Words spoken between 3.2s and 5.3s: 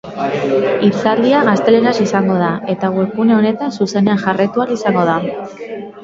honetan zuzenean jarraitu ahal izango da.